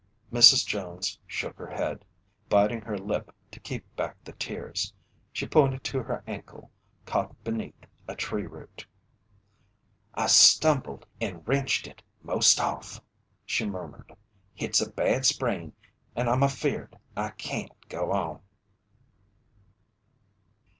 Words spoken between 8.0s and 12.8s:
a tree root. "I stumbled and wrenched it 'most